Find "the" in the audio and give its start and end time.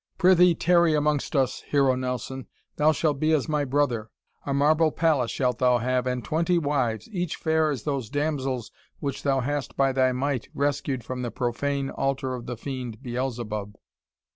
11.21-11.29, 12.47-12.57